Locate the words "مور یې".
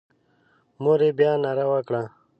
0.81-1.11